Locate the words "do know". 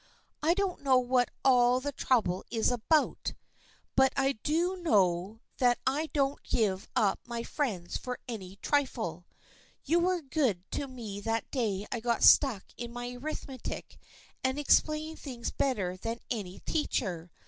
4.41-5.41